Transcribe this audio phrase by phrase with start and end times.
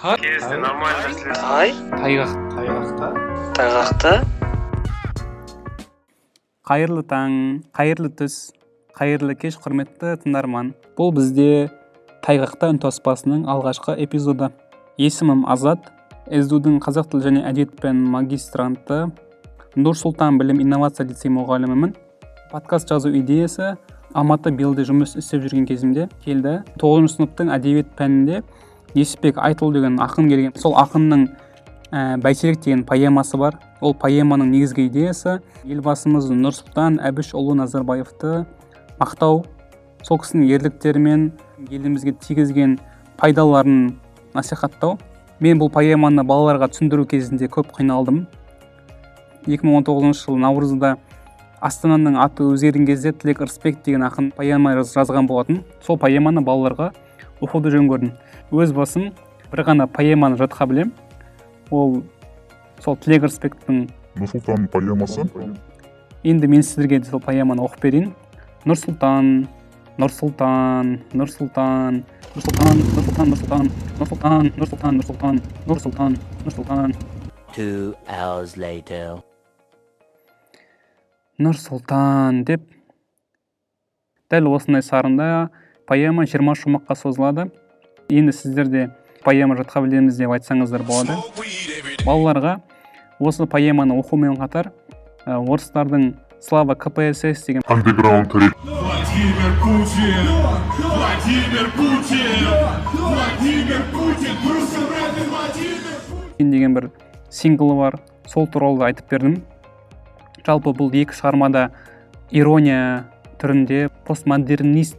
[0.00, 3.08] Нормально тай тайғақ тайғақта
[3.58, 4.12] тайғақта
[6.64, 7.34] қайырлы таң
[7.76, 8.36] қайырлы түс
[8.96, 10.70] қайырлы кеш құрметті тыңдарман.
[10.96, 11.68] Бұл бізде
[12.24, 14.48] тайғақта үнтаспасының алғашқы эпизоды.
[14.96, 15.92] Есімім азат.
[16.32, 19.02] Сду қазақ тілі және әдебиет пән магистранты
[19.76, 21.92] нұр сұлтан білім инновация лицей мұғалімімін.
[22.48, 23.74] Подкаст жазу идеясы
[24.14, 26.62] алматы белде жұмыс істеп жүрген кезімде келді.
[26.80, 28.40] Тоғызыншы сыныптың әдебиет пәнінде
[28.94, 30.54] несіпбек айтұлы деген ақын келген.
[30.58, 31.26] Сол ақынның
[31.90, 33.58] ә, бәйтерек деген поэмасы бар.
[33.80, 38.44] Ол поэманың негізгі идеясы елбасымыз нұрсұлтан әбішұлы назарбаевты
[39.00, 39.44] мақтау.
[40.06, 41.30] Сол кісінің ерліктері мен
[41.68, 42.78] елімізге тигізген
[43.20, 43.96] пайдаларын
[44.34, 44.98] насихаттау.
[45.40, 48.26] Мен бұл поэманы балаларға түсіндіру кезінде көп қиналдым.
[49.46, 50.96] 2019 жылы наурызда
[51.64, 55.62] астананың аты өзгерген кезде тілек ырысбек деген ақын поэма жазған болатын.
[55.84, 56.90] Сол поэманы балаларға
[57.40, 58.12] оқуды жөн көрдім
[58.52, 59.10] өз басым
[59.50, 60.92] бір ғана поэманы жатқа білем
[61.70, 62.02] ол
[62.84, 63.86] сол тілек ырысбектің
[64.20, 65.26] нұрсұлтан поэмасы
[66.24, 68.10] енді мен сіздерге сол поэманы оқып берейін
[68.68, 69.30] нұр сұлтан
[70.00, 72.02] нұр сұлтан нұр сұлтан
[72.36, 76.56] нұр сұлтан нұр сұлтан нұр сұлтан нұр сұлтан нұр сұлтан нұр сұлтан нұр сұлтан нұр
[76.58, 76.94] сұлтан
[77.50, 79.18] Two hours later.
[81.40, 82.66] нұр сұлтан деп
[84.30, 85.48] дәл осындай сарында
[85.90, 87.48] поэма жиырма шумаққа созылады
[88.08, 88.82] енді сіздер де
[89.24, 91.16] поэма жатқа білеміз деп айтсаңыздар болады
[92.06, 92.60] балаларға
[93.18, 94.70] осы поэманы оқумен қатар
[95.26, 100.30] ә, орыстардың слава кпсс деген андеграунд Владимир Путин!
[100.78, 102.46] Владимир Путин!
[102.94, 104.36] Владимир Путин!
[104.46, 106.50] Владимир Путин!
[106.50, 106.90] деген бір
[107.30, 109.36] синглы бар сол туралы да айтып бердім
[110.46, 111.70] жалпы бұл екі шығармада
[112.30, 113.06] ирония
[113.42, 114.96] түрінде постмодернист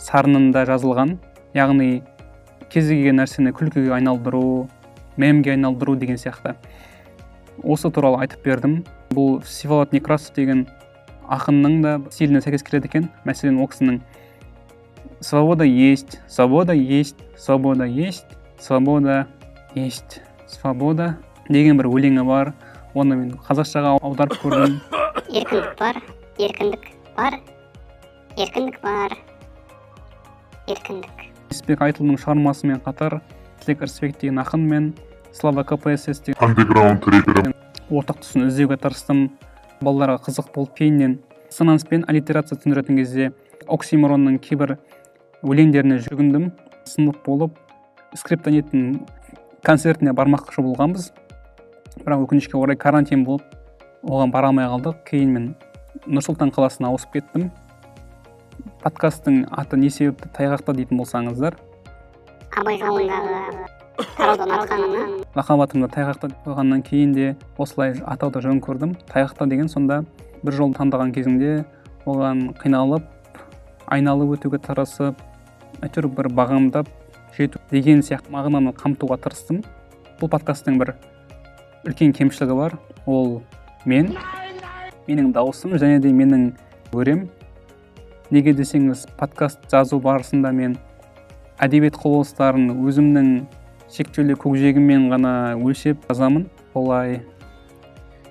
[0.00, 1.16] сарынында жазылған
[1.54, 2.02] яғни
[2.72, 4.68] кез келген нәрсені күлкіге айналдыру
[5.20, 6.54] мемге айналдыру деген сияқты.
[7.62, 8.80] Осы туралы айтып бердім.
[9.12, 10.66] Бұл всеволод некрасов деген
[11.28, 13.08] ақынның да стиліне сәйкес келеді екен.
[13.28, 14.00] Мәселен ол кісінің
[15.20, 18.26] свобода есть свобода есть свобода есть
[18.58, 19.26] свобода
[19.74, 21.16] есть свобода
[21.48, 22.54] деген бір өлеңі бар.
[22.94, 24.80] Оны мен қазақшаға аударып көрдім.
[25.40, 26.00] Еркіндік бар
[26.38, 27.36] еркіндік бар
[28.36, 29.18] еркіндік бар.
[30.74, 31.24] Еркіндік.
[31.50, 33.20] Несіпбек айтұлының шығармасымен қатар
[33.62, 34.92] тілек ырысбек деген ақын мен
[35.32, 37.52] слава кпсс деген андеграунд рэпері
[37.90, 39.28] ортақ тұсын іздеуге тырыстым
[39.82, 41.18] балаларға қызық болып кейіннен
[41.50, 43.32] диссонанс пен аллитерация түсіндіретін кезде
[43.66, 44.76] оксимиронның кейбір
[45.42, 46.50] өлеңдеріне жүгіндім.
[46.88, 47.58] Сынып болып
[48.18, 49.00] скриптониттің
[49.66, 51.10] концертіне бармақшы болғанбыз.
[52.04, 53.44] Бірақ өкінішке орай карантин болып
[54.02, 55.02] оған бара алмай қалдық.
[55.08, 55.48] Кейін мен
[56.06, 57.50] нұр сұлтан қаласына ауысып кеттім.
[58.80, 61.56] Подкасттың аты не себепті тайғақта дейтін болсаңыздар.
[62.56, 62.78] абай
[65.36, 68.94] лақап тайғақта деп қойғаннан кейін де осылай атауды жөн көрдім.
[69.10, 70.04] Тайғақта деген сонда
[70.42, 71.64] бір жол таңдаған кезіңде
[72.06, 73.04] оған қиналып
[73.86, 75.20] айналып өтуге тырысып
[75.82, 76.88] әйтеуір бір бағамдап
[77.36, 79.60] жету деген сияқты мағынаны қамтуға тырыстым.
[80.20, 80.94] Бұл подкасттың бір
[81.84, 82.78] үлкен кемшілігі бар.
[83.06, 83.42] Ол
[83.84, 84.14] мен
[85.06, 86.52] менің дауысым және де менің
[86.92, 87.28] өрем.
[88.30, 90.76] Неге десеңіз подкаст жазу барысында мен
[91.58, 93.30] әдебиет құбылыстарын өзімнің
[93.90, 96.46] шектеулі көкжиегіммен ғана өлшеп жазамын.
[96.78, 97.20] Олай.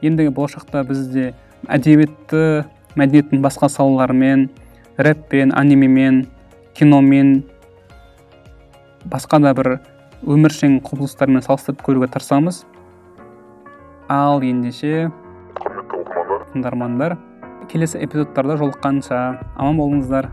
[0.00, 1.32] Енді болашақта бізде
[1.66, 2.64] әдебиетті
[2.94, 4.46] мәдениеттің басқа салаларымен
[4.96, 6.22] рэппен анимемен
[6.78, 7.40] киномен
[9.10, 9.72] басқа да бір
[10.22, 12.62] өміршең құбылыстармен салыстырып көруге тырысамыз.
[14.06, 15.10] Ал ендеше
[15.58, 17.18] құрметті оқырмандар тыңдармандар.
[17.70, 19.18] Келесі эпизодтарда жолыққанша
[19.54, 20.26] аман болыңыздар